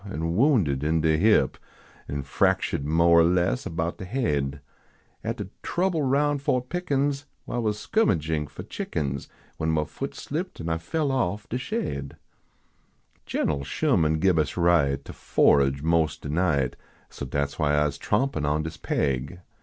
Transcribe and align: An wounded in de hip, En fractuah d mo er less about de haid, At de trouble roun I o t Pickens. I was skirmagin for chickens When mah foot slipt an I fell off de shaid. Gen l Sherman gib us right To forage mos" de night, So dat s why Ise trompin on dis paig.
An 0.03 0.35
wounded 0.35 0.83
in 0.83 1.01
de 1.01 1.15
hip, 1.15 1.59
En 2.09 2.23
fractuah 2.23 2.79
d 2.79 2.85
mo 2.87 3.13
er 3.13 3.23
less 3.23 3.67
about 3.67 3.99
de 3.99 4.05
haid, 4.05 4.59
At 5.23 5.37
de 5.37 5.49
trouble 5.61 6.01
roun 6.01 6.39
I 6.39 6.43
o 6.51 6.59
t 6.59 6.65
Pickens. 6.69 7.27
I 7.47 7.59
was 7.59 7.77
skirmagin 7.77 8.49
for 8.49 8.63
chickens 8.63 9.27
When 9.57 9.69
mah 9.69 9.83
foot 9.83 10.15
slipt 10.15 10.59
an 10.59 10.69
I 10.69 10.79
fell 10.79 11.11
off 11.11 11.47
de 11.49 11.59
shaid. 11.59 12.17
Gen 13.27 13.51
l 13.51 13.63
Sherman 13.63 14.17
gib 14.17 14.39
us 14.39 14.57
right 14.57 15.05
To 15.05 15.13
forage 15.13 15.83
mos" 15.83 16.17
de 16.17 16.29
night, 16.29 16.75
So 17.11 17.23
dat 17.23 17.49
s 17.49 17.59
why 17.59 17.77
Ise 17.85 17.99
trompin 17.99 18.43
on 18.43 18.63
dis 18.63 18.77
paig. 18.77 19.39